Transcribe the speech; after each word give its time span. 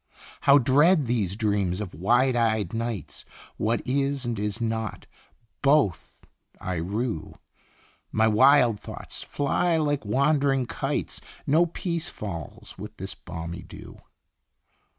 How 0.41 0.57
dread 0.57 1.05
these 1.05 1.35
dreams 1.35 1.79
of 1.79 1.93
wide 1.93 2.35
eyed 2.35 2.73
nights! 2.73 3.23
What 3.57 3.83
is, 3.87 4.25
and 4.25 4.39
is 4.39 4.59
not, 4.59 5.05
both 5.61 6.25
I 6.59 6.77
rue, 6.77 7.35
My 8.11 8.27
wild 8.27 8.79
thoughts 8.79 9.21
fly 9.21 9.77
like 9.77 10.03
wand'ring 10.03 10.65
kites, 10.65 11.21
No 11.45 11.67
peace 11.67 12.07
falls 12.09 12.79
with 12.79 12.97
this 12.97 13.13
balmy 13.13 13.61
dew. 13.61 13.99